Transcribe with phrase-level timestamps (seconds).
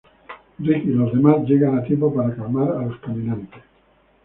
[0.57, 3.61] Rick y los demás llegan a tiempo para calmar a los caminantes.